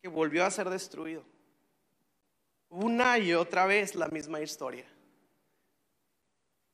[0.00, 1.24] que volvió a ser destruido.
[2.68, 4.86] Una y otra vez la misma historia.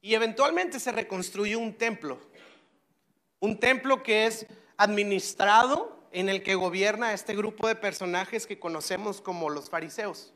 [0.07, 2.21] Y eventualmente se reconstruye un templo.
[3.41, 9.21] Un templo que es administrado en el que gobierna este grupo de personajes que conocemos
[9.21, 10.33] como los fariseos.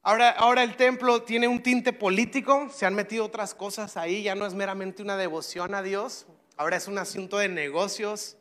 [0.00, 4.34] Ahora, ahora el templo tiene un tinte político, se han metido otras cosas ahí, ya
[4.34, 6.26] no es meramente una devoción a Dios,
[6.56, 8.38] ahora es un asunto de negocios,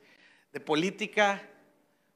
[0.54, 1.50] de política,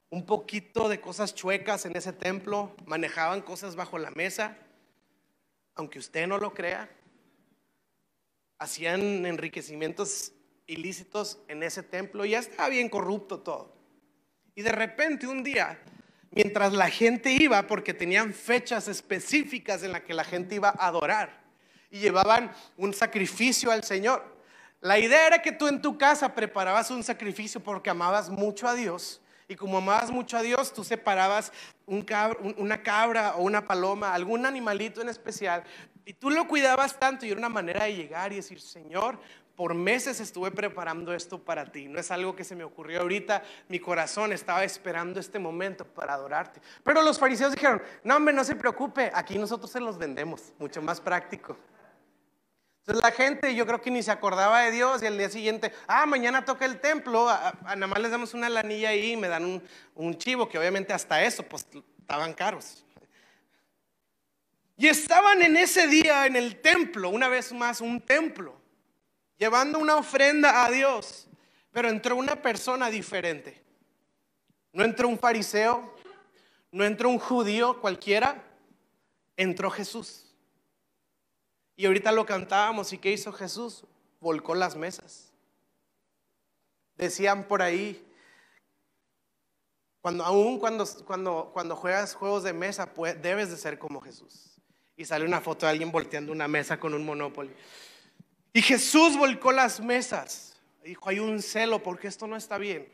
[0.09, 4.55] un poquito de cosas chuecas en ese templo, manejaban cosas bajo la mesa,
[5.75, 6.89] aunque usted no lo crea
[8.59, 10.33] hacían enriquecimientos
[10.67, 13.73] ilícitos en ese templo, ya estaba bien corrupto todo.
[14.53, 15.79] Y de repente un día,
[16.31, 20.87] mientras la gente iba, porque tenían fechas específicas en las que la gente iba a
[20.87, 21.39] adorar,
[21.89, 24.37] y llevaban un sacrificio al Señor.
[24.81, 28.75] La idea era que tú en tu casa preparabas un sacrificio porque amabas mucho a
[28.75, 29.21] Dios.
[29.47, 31.51] Y como amabas mucho a Dios, tú separabas
[31.87, 35.63] una cabra o una paloma, algún animalito en especial,
[36.05, 39.19] y tú lo cuidabas tanto y era una manera de llegar y decir, Señor,
[39.55, 41.89] por meses estuve preparando esto para ti.
[41.89, 43.43] No es algo que se me ocurrió ahorita.
[43.67, 46.61] Mi corazón estaba esperando este momento para adorarte.
[46.81, 49.11] Pero los fariseos dijeron, no, hombre, no se preocupe.
[49.13, 50.53] Aquí nosotros se los vendemos.
[50.59, 51.57] Mucho más práctico.
[52.79, 55.73] Entonces la gente yo creo que ni se acordaba de Dios y al día siguiente,
[55.87, 59.27] ah, mañana toca el templo, a, nada más les damos una lanilla ahí y me
[59.27, 61.67] dan un, un chivo, que obviamente hasta eso, pues
[61.99, 62.85] estaban caros.
[64.79, 68.55] Y estaban en ese día en el templo, una vez más un templo,
[69.37, 71.27] llevando una ofrenda a Dios.
[71.73, 73.61] Pero entró una persona diferente.
[74.71, 75.93] No entró un fariseo,
[76.71, 78.41] no entró un judío cualquiera,
[79.35, 80.33] entró Jesús.
[81.75, 83.83] Y ahorita lo cantábamos y ¿qué hizo Jesús?
[84.21, 85.33] Volcó las mesas.
[86.95, 88.01] Decían por ahí,
[89.99, 92.89] cuando, aún cuando, cuando, cuando juegas juegos de mesa,
[93.21, 94.48] debes de ser como Jesús.
[94.99, 97.55] Y sale una foto de alguien volteando una mesa con un Monopoly.
[98.51, 100.59] Y Jesús volcó las mesas.
[100.83, 102.85] Dijo, hay un celo porque esto no está bien.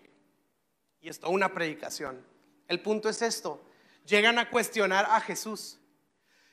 [1.01, 2.23] Y esto, una predicación.
[2.67, 3.59] El punto es esto.
[4.05, 5.79] Llegan a cuestionar a Jesús.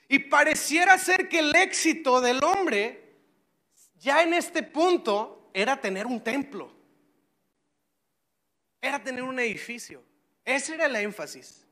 [0.08, 3.12] Y pareciera ser que el éxito del hombre,
[3.98, 6.72] ya en este punto, era tener un templo.
[8.80, 10.02] Era tener un edificio.
[10.46, 11.66] Ese era el énfasis.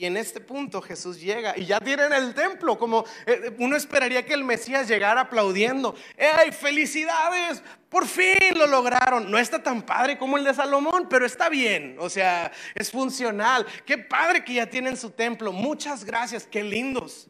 [0.00, 4.24] Y en este punto Jesús llega y ya tienen el templo, como eh, uno esperaría
[4.24, 5.94] que el Mesías llegara aplaudiendo.
[6.16, 7.62] ¡Ey, felicidades!
[7.90, 9.30] Por fin lo lograron.
[9.30, 11.98] No está tan padre como el de Salomón, pero está bien.
[12.00, 13.66] O sea, es funcional.
[13.84, 15.52] Qué padre que ya tienen su templo.
[15.52, 17.28] Muchas gracias, qué lindos.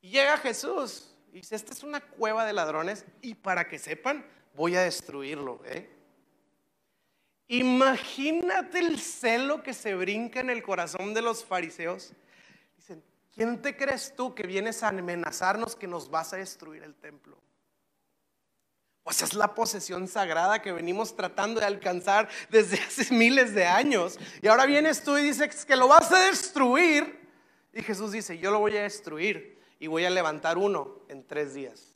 [0.00, 4.24] Y llega Jesús y dice, esta es una cueva de ladrones y para que sepan,
[4.54, 5.60] voy a destruirlo.
[5.66, 5.99] ¿eh?
[7.52, 12.12] Imagínate el celo que se brinca en el corazón de los fariseos.
[12.76, 13.02] Dicen,
[13.34, 17.36] ¿quién te crees tú que vienes a amenazarnos que nos vas a destruir el templo?
[19.02, 24.20] Pues es la posesión sagrada que venimos tratando de alcanzar desde hace miles de años.
[24.42, 27.18] Y ahora vienes tú y dices que lo vas a destruir.
[27.72, 31.54] Y Jesús dice, yo lo voy a destruir y voy a levantar uno en tres
[31.54, 31.89] días.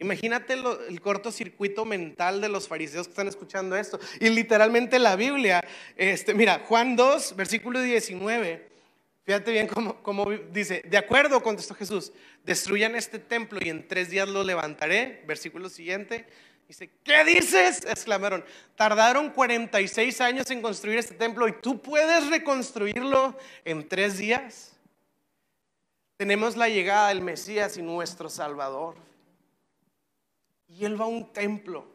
[0.00, 4.00] Imagínate el cortocircuito mental de los fariseos que están escuchando esto.
[4.18, 5.62] Y literalmente la Biblia,
[5.94, 8.70] este, mira, Juan 2, versículo 19.
[9.24, 12.12] Fíjate bien cómo, dice, de acuerdo, contestó Jesús,
[12.44, 15.22] destruyan este templo y en tres días lo levantaré.
[15.26, 16.26] Versículo siguiente,
[16.66, 17.84] dice, ¿qué dices?
[17.84, 18.42] exclamaron,
[18.76, 23.36] tardaron 46 años en construir este templo y tú puedes reconstruirlo
[23.66, 24.72] en tres días.
[26.16, 29.09] Tenemos la llegada del Mesías y nuestro Salvador.
[30.76, 31.86] Y él va a un templo.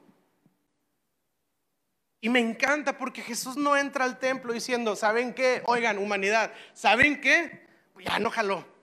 [2.26, 5.62] Y me encanta porque Jesús no entra al templo diciendo, ¿saben qué?
[5.68, 7.68] Oigan, humanidad, ¿saben qué?
[8.04, 8.66] Ya no jaló.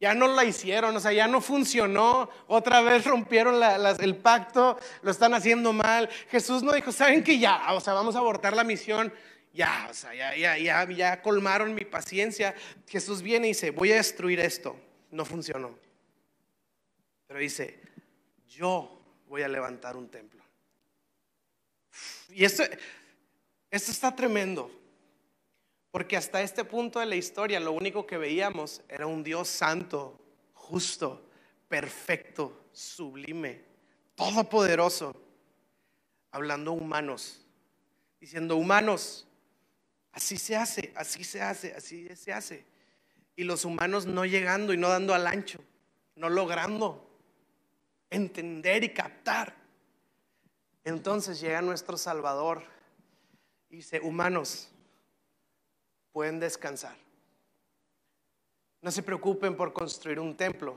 [0.00, 2.30] Ya no la hicieron, o sea, ya no funcionó.
[2.46, 3.60] Otra vez rompieron
[3.98, 6.08] el pacto, lo están haciendo mal.
[6.30, 7.40] Jesús no dijo, ¿saben qué?
[7.40, 9.12] Ya, o sea, vamos a abortar la misión.
[9.52, 12.54] Ya, o sea, ya, ya, ya, ya colmaron mi paciencia.
[12.86, 14.76] Jesús viene y dice, voy a destruir esto.
[15.10, 15.76] No funcionó.
[17.26, 17.80] Pero dice,
[18.48, 20.42] yo voy a levantar un templo.
[22.30, 22.62] Y esto,
[23.70, 24.70] está tremendo,
[25.90, 30.20] porque hasta este punto de la historia lo único que veíamos era un Dios santo,
[30.52, 31.26] justo,
[31.68, 33.64] perfecto, sublime,
[34.14, 35.14] todopoderoso,
[36.30, 37.46] hablando humanos,
[38.20, 39.26] diciendo humanos,
[40.12, 42.64] así se hace, así se hace, así se hace.
[43.36, 45.60] Y los humanos no llegando y no dando al ancho,
[46.16, 47.07] no logrando
[48.10, 49.54] entender y captar.
[50.84, 52.62] Entonces llega nuestro Salvador
[53.70, 54.70] y dice, humanos,
[56.12, 56.96] pueden descansar.
[58.80, 60.76] No se preocupen por construir un templo,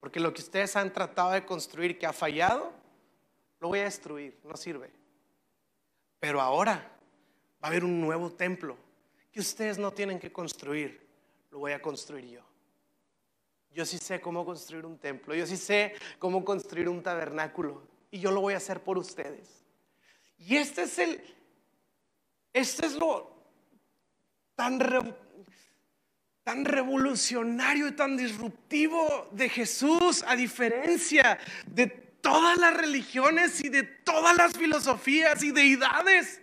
[0.00, 2.72] porque lo que ustedes han tratado de construir que ha fallado,
[3.60, 4.90] lo voy a destruir, no sirve.
[6.20, 6.74] Pero ahora
[7.62, 8.76] va a haber un nuevo templo
[9.32, 11.06] que ustedes no tienen que construir,
[11.50, 12.47] lo voy a construir yo.
[13.78, 18.18] Yo sí sé cómo construir un templo, yo sí sé cómo construir un tabernáculo y
[18.18, 19.64] yo lo voy a hacer por ustedes.
[20.36, 21.22] Y este es el,
[22.52, 23.40] este es lo
[24.56, 24.80] tan,
[26.42, 31.38] tan revolucionario y tan disruptivo de Jesús, a diferencia
[31.68, 36.42] de todas las religiones y de todas las filosofías y deidades,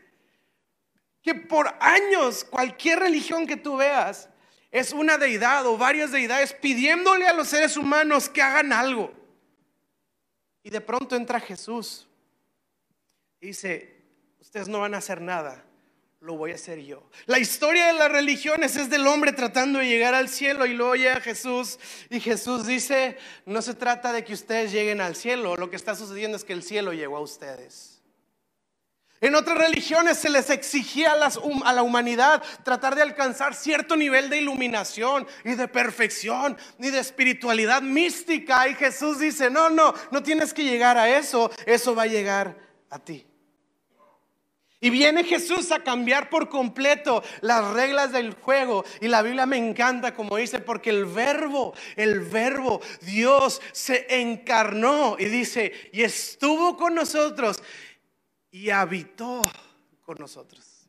[1.21, 4.29] que por años cualquier religión que tú veas,
[4.75, 9.09] es una deidad o varias deidades pidiéndole a los seres humanos que hagan algo.
[10.63, 12.05] Y de pronto entra Jesús
[13.39, 14.03] y dice,
[14.41, 15.63] ustedes no van a hacer nada,
[16.19, 17.09] lo voy a hacer yo.
[17.25, 20.95] La historia de las religiones es del hombre tratando de llegar al cielo y luego
[20.95, 25.69] llega Jesús y Jesús dice, no se trata de que ustedes lleguen al cielo, lo
[25.69, 27.94] que está sucediendo es que el cielo llegó a ustedes.
[29.25, 34.37] En otras religiones se les exigía a, la humanidad tratar de alcanzar cierto nivel de
[34.37, 38.69] iluminación y de perfección y de espiritualidad mística.
[38.69, 42.55] Y Jesús dice, no, no, no tienes que llegar a eso, eso va a llegar
[42.91, 43.25] a ti.
[44.79, 48.85] Y viene Jesús a cambiar por completo las reglas del juego.
[49.01, 55.15] Y la Biblia me encanta como dice, porque el verbo, el verbo, Dios se encarnó
[55.17, 57.59] y dice, y estuvo con nosotros
[58.55, 59.51] y habitó
[60.01, 60.87] con nosotros.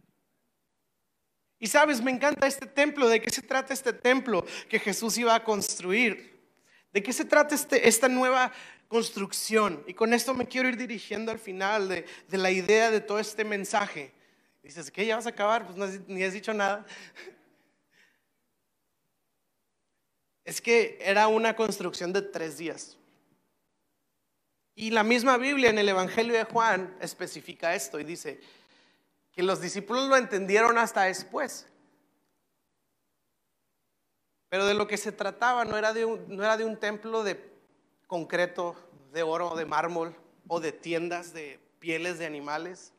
[1.58, 3.08] Y sabes, me encanta este templo.
[3.08, 6.38] ¿De qué se trata este templo que Jesús iba a construir?
[6.92, 8.52] ¿De qué se trata este, esta nueva
[8.86, 9.82] construcción.
[9.88, 13.44] Y con esto me quiero ir dirigiendo al final de, la idea de todo este
[13.44, 14.12] mensaje.
[14.62, 15.04] Dices, ¿qué?
[15.04, 15.66] ¿Ya vas a acabar?
[15.66, 16.86] Pues no ni has dicho nada.
[20.44, 22.96] Es que era una construcción de tres días.
[24.78, 28.38] Y la misma Biblia en el Evangelio de Juan especifica esto y dice
[29.32, 31.66] que los discípulos lo entendieron hasta después.
[34.50, 37.42] Pero de lo que se trataba no era de un, era de un templo de
[38.06, 38.76] concreto,
[39.12, 40.14] de oro, de mármol
[40.46, 42.92] o de tiendas de pieles de animales.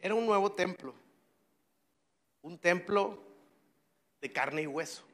[0.00, 0.92] Era un nuevo templo,
[2.42, 3.22] un templo
[4.20, 5.04] de carne y hueso,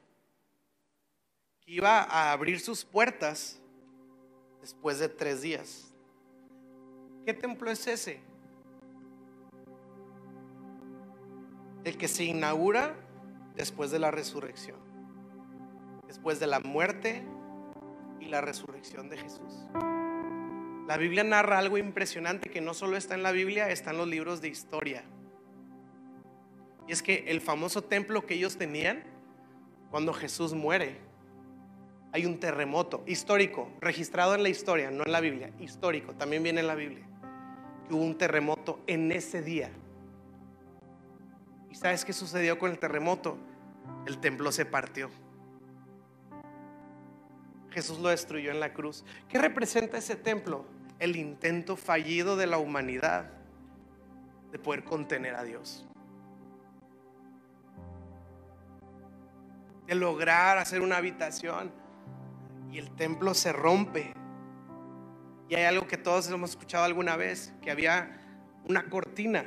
[1.69, 3.61] iba a abrir sus puertas
[4.59, 5.93] después de tres días.
[7.25, 8.19] ¿Qué templo es ese?
[11.83, 12.95] El que se inaugura
[13.55, 14.79] después de la resurrección,
[16.07, 17.23] después de la muerte
[18.19, 19.67] y la resurrección de Jesús.
[20.87, 24.07] La Biblia narra algo impresionante que no solo está en la Biblia, está en los
[24.07, 25.03] libros de historia.
[26.87, 29.03] Y es que el famoso templo que ellos tenían,
[29.91, 31.08] cuando Jesús muere,
[32.11, 36.61] hay un terremoto histórico, registrado en la historia, no en la Biblia, histórico, también viene
[36.61, 37.05] en la Biblia,
[37.87, 39.69] que hubo un terremoto en ese día.
[41.69, 43.37] ¿Y sabes qué sucedió con el terremoto?
[44.07, 45.09] El templo se partió.
[47.69, 49.05] Jesús lo destruyó en la cruz.
[49.27, 50.65] ¿Qué representa ese templo?
[50.97, 53.29] El intento fallido de la humanidad
[54.51, 55.87] de poder contener a Dios.
[59.85, 61.71] De lograr hacer una habitación
[62.71, 64.13] y el templo se rompe.
[65.47, 68.21] Y hay algo que todos hemos escuchado alguna vez, que había
[68.65, 69.43] una cortina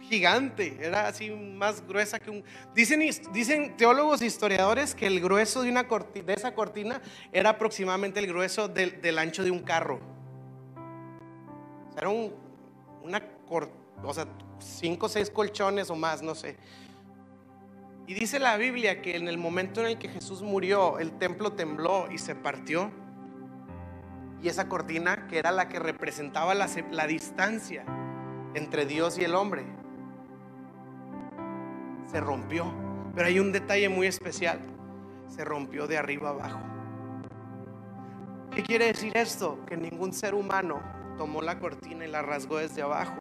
[0.00, 2.44] gigante, era así más gruesa que un...
[2.74, 3.00] Dicen,
[3.32, 8.18] dicen teólogos e historiadores que el grueso de, una corti- de esa cortina era aproximadamente
[8.20, 10.00] el grueso del, del ancho de un carro.
[11.88, 12.32] O sea, era un-
[13.02, 13.70] una cor-
[14.02, 14.26] o sea,
[14.60, 16.56] cinco o seis colchones o más, no sé.
[18.08, 21.52] Y dice la Biblia que en el momento en el que Jesús murió, el templo
[21.52, 22.90] tembló y se partió.
[24.42, 27.84] Y esa cortina, que era la que representaba la, la distancia
[28.54, 29.66] entre Dios y el hombre,
[32.10, 32.72] se rompió.
[33.14, 34.58] Pero hay un detalle muy especial.
[35.26, 36.60] Se rompió de arriba abajo.
[38.54, 39.66] ¿Qué quiere decir esto?
[39.66, 40.80] Que ningún ser humano
[41.18, 43.18] tomó la cortina y la rasgó desde abajo.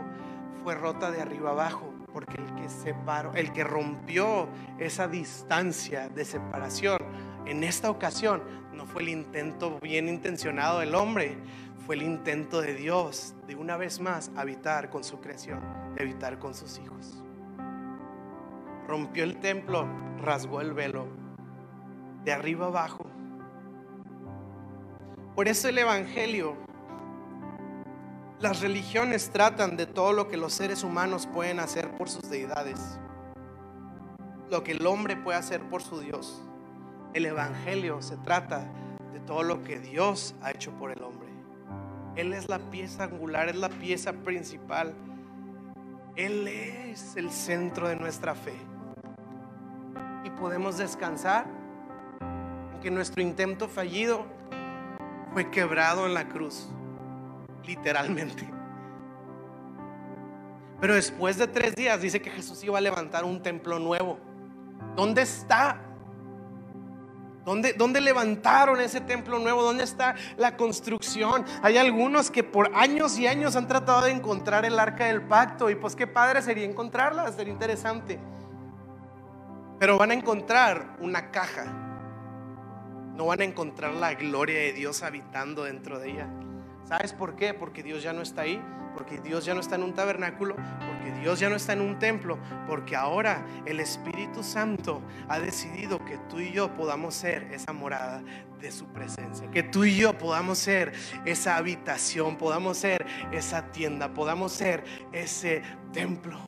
[0.63, 1.96] Fue rota de arriba abajo.
[2.11, 4.47] Porque el que separó, el que rompió
[4.79, 6.97] esa distancia de separación
[7.45, 8.41] en esta ocasión
[8.73, 11.37] no fue el intento bien intencionado del hombre,
[11.85, 15.61] fue el intento de Dios de una vez más habitar con su creación,
[15.95, 17.23] de habitar con sus hijos
[18.87, 19.85] rompió el templo,
[20.21, 21.07] rasgó el velo
[22.23, 23.05] de arriba abajo.
[25.35, 26.55] Por eso el Evangelio,
[28.39, 33.00] las religiones tratan de todo lo que los seres humanos pueden hacer por sus deidades,
[34.52, 36.43] lo que el hombre puede hacer por su Dios.
[37.13, 38.71] El Evangelio se trata
[39.12, 41.30] de todo lo que Dios ha hecho por el hombre.
[42.15, 44.93] Él es la pieza angular, es la pieza principal.
[46.15, 48.56] Él es el centro de nuestra fe
[50.23, 51.45] y podemos descansar
[52.73, 54.26] en que nuestro intento fallido
[55.34, 56.69] fue quebrado en la cruz,
[57.65, 58.47] literalmente.
[60.79, 64.19] Pero después de tres días dice que Jesús iba a levantar un templo nuevo.
[64.95, 65.81] ¿Dónde está?
[67.45, 69.63] ¿Dónde, ¿Dónde levantaron ese templo nuevo?
[69.63, 71.45] ¿Dónde está la construcción?
[71.63, 75.69] Hay algunos que por años y años han tratado de encontrar el arca del pacto
[75.69, 78.19] y pues qué padre sería encontrarla, sería interesante.
[79.79, 81.65] Pero van a encontrar una caja.
[83.15, 86.29] No van a encontrar la gloria de Dios habitando dentro de ella.
[86.88, 87.54] ¿Sabes por qué?
[87.54, 88.62] Porque Dios ya no está ahí.
[88.93, 90.56] Porque Dios ya no está en un tabernáculo.
[90.56, 92.39] Porque Dios ya no está en un templo.
[92.65, 98.23] Porque ahora el Espíritu Santo ha decidido que tú y yo podamos ser esa morada
[98.62, 99.52] de su presencia.
[99.52, 100.93] Que tú y yo podamos ser
[101.26, 102.38] esa habitación.
[102.38, 104.13] Podamos ser esa tienda.
[104.13, 106.39] Podamos ser ese templo.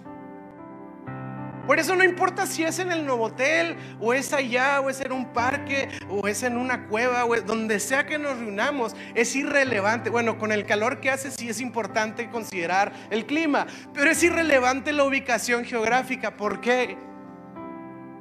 [1.70, 5.12] Por eso no importa si es en el Novotel, o es allá, o es en
[5.12, 10.10] un parque, o es en una cueva, o donde sea que nos reunamos, es irrelevante.
[10.10, 14.92] Bueno, con el calor que hace sí es importante considerar el clima, pero es irrelevante
[14.94, 16.36] la ubicación geográfica.
[16.36, 16.98] ¿Por qué?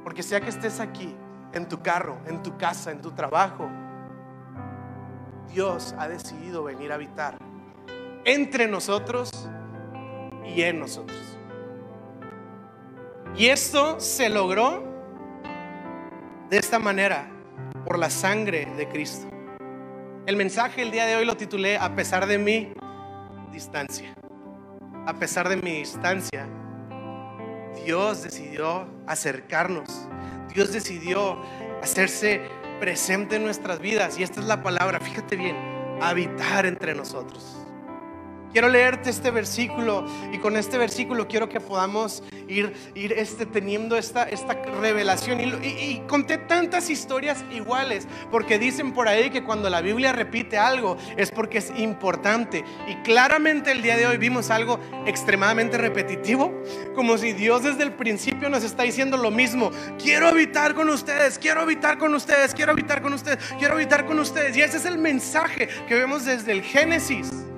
[0.03, 1.15] Porque sea que estés aquí,
[1.51, 3.67] en tu carro, en tu casa, en tu trabajo,
[5.51, 7.39] Dios ha decidido venir a habitar
[8.25, 9.31] entre nosotros
[10.45, 11.38] y en nosotros.
[13.39, 14.83] Y esto se logró
[16.49, 17.31] de esta manera,
[17.85, 19.29] por la sangre de Cristo.
[20.25, 22.73] El mensaje el día de hoy lo titulé A pesar de mi
[23.49, 24.13] distancia.
[25.07, 26.49] A pesar de mi distancia,
[27.85, 29.87] Dios decidió acercarnos.
[30.53, 31.41] Dios decidió
[31.81, 32.41] hacerse
[32.81, 34.19] presente en nuestras vidas.
[34.19, 35.55] Y esta es la palabra, fíjate bien,
[36.01, 37.58] habitar entre nosotros.
[38.51, 43.95] Quiero leerte este versículo y con este versículo quiero que podamos ir, ir este, teniendo
[43.95, 45.39] esta, esta revelación.
[45.39, 50.57] Y, y, conté tantas historias iguales, porque dicen por ahí que cuando la Biblia repite
[50.57, 52.63] algo es porque es importante.
[52.87, 56.51] Y claramente el día de hoy vimos algo extremadamente repetitivo,
[56.95, 59.71] como si Dios desde el principio nos está diciendo lo mismo.
[60.01, 64.17] Quiero habitar con ustedes, quiero habitar con ustedes, quiero habitar con ustedes, quiero habitar con
[64.17, 64.57] ustedes.
[64.57, 67.48] Y ese es el mensaje que vemos desde el Génesis.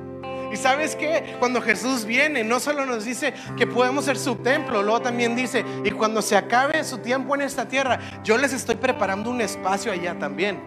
[0.51, 4.83] Y sabes que cuando Jesús viene, no solo nos dice que podemos ser su templo,
[4.83, 8.75] luego también dice, y cuando se acabe su tiempo en esta tierra, yo les estoy
[8.75, 10.59] preparando un espacio allá también.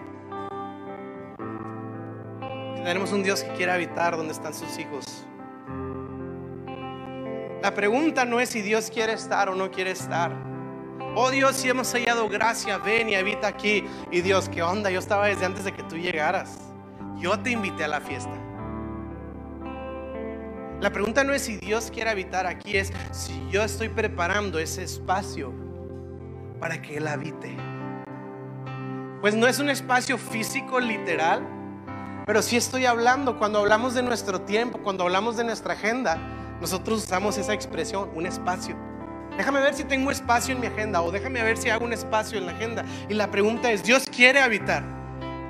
[2.76, 5.26] Tenemos un Dios que quiere habitar donde están sus hijos.
[7.62, 10.32] La pregunta no es si Dios quiere estar o no quiere estar.
[11.14, 13.84] Oh Dios, si hemos hallado gracia, ven y habita aquí.
[14.10, 14.90] Y Dios, ¿qué onda?
[14.90, 16.58] Yo estaba desde antes de que tú llegaras.
[17.16, 18.32] Yo te invité a la fiesta.
[20.80, 24.82] La pregunta no es si Dios quiere habitar aquí, es si yo estoy preparando ese
[24.82, 25.52] espacio
[26.60, 27.56] para que Él habite.
[29.20, 31.46] Pues no es un espacio físico literal,
[32.26, 36.16] pero sí estoy hablando, cuando hablamos de nuestro tiempo, cuando hablamos de nuestra agenda,
[36.60, 38.76] nosotros usamos esa expresión, un espacio.
[39.36, 42.38] Déjame ver si tengo espacio en mi agenda o déjame ver si hago un espacio
[42.38, 42.84] en la agenda.
[43.08, 44.82] Y la pregunta es, ¿Dios quiere habitar?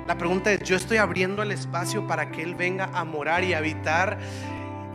[0.07, 3.53] La pregunta es, ¿yo estoy abriendo el espacio para que Él venga a morar y
[3.53, 4.17] habitar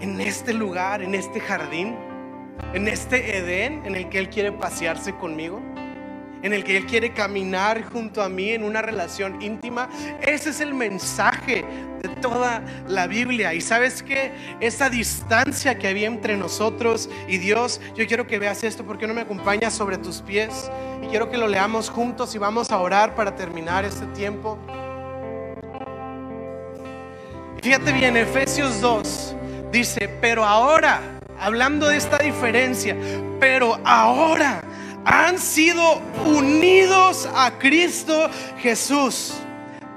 [0.01, 1.97] en este lugar, en este jardín,
[2.75, 5.61] en este Edén en el que Él quiere pasearse conmigo,
[6.43, 9.91] en el que Él quiere caminar junto a mí en una relación íntima.
[10.23, 11.65] Ese es el mensaje
[12.03, 13.53] de toda la Biblia.
[13.53, 18.65] Y sabes que esa distancia que había entre nosotros y Dios, yo quiero que veas
[18.65, 20.71] esto porque no me acompañas sobre tus pies
[21.03, 24.59] y quiero que lo leamos juntos y vamos a orar para terminar este tiempo.
[27.63, 29.37] Fíjate bien, Efesios 2
[29.73, 31.01] Dice, pero ahora,
[31.39, 32.97] hablando de esta diferencia,
[33.39, 34.63] pero ahora
[35.05, 39.35] han sido unidos a Cristo Jesús.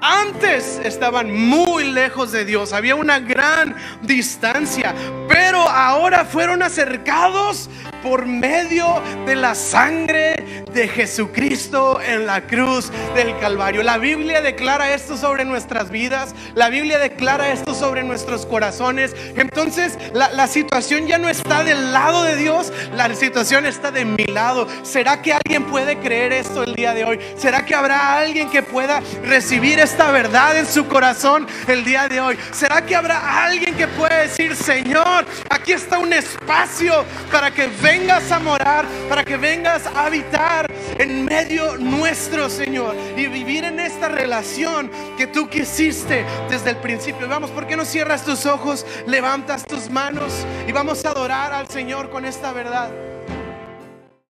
[0.00, 4.94] Antes estaban muy lejos de Dios, había una gran distancia,
[5.28, 7.70] pero ahora fueron acercados
[8.04, 13.82] por medio de la sangre de Jesucristo en la cruz del Calvario.
[13.82, 19.16] La Biblia declara esto sobre nuestras vidas, la Biblia declara esto sobre nuestros corazones.
[19.36, 24.26] Entonces la, situación ya no está del lado de Dios, la situación está de mi
[24.26, 24.68] lado.
[24.82, 27.18] ¿Será que alguien puede creer esto el día de hoy?
[27.38, 32.20] ¿Será que habrá alguien que pueda recibir esta verdad en su corazón el día de
[32.20, 32.38] hoy?
[32.52, 37.93] ¿Será que habrá alguien que pueda decir, Señor, aquí está un espacio para que venga?
[37.98, 40.68] Vengas a morar, para que vengas a habitar
[40.98, 47.28] en medio nuestro, Señor, y vivir en esta relación que tú quisiste desde el principio.
[47.28, 50.32] Vamos, ¿por qué no cierras tus ojos, levantas tus manos
[50.66, 53.13] y vamos a adorar al Señor con esta verdad?